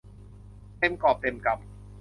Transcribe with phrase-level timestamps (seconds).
[0.79, 1.55] เต็มกอบเต็มกำ